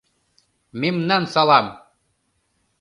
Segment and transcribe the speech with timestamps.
[0.81, 1.67] мемнан салам!